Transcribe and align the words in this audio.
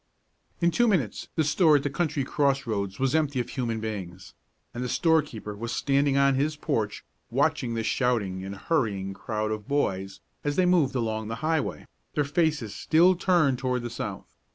In 0.61 0.71
two 0.71 0.87
minutes 0.87 1.27
the 1.35 1.43
store 1.43 1.75
at 1.75 1.83
the 1.83 1.89
country 1.91 2.23
cross 2.23 2.65
roads 2.65 2.97
was 2.99 3.13
empty 3.13 3.39
of 3.39 3.49
human 3.49 3.79
beings, 3.79 4.33
and 4.73 4.83
the 4.83 4.89
storekeeper 4.89 5.55
was 5.55 5.71
standing 5.71 6.17
on 6.17 6.33
his 6.33 6.55
porch 6.55 7.05
watching 7.29 7.75
the 7.75 7.83
shouting 7.83 8.43
and 8.43 8.55
hurrying 8.55 9.13
crowd 9.13 9.51
of 9.51 9.67
boys 9.67 10.19
as 10.43 10.55
they 10.55 10.65
moved 10.65 10.95
along 10.95 11.27
the 11.27 11.35
highway, 11.45 11.85
their 12.15 12.23
faces 12.25 12.73
still 12.73 13.13
turned 13.15 13.59
toward 13.59 13.83
the 13.83 13.91
south. 13.91 14.25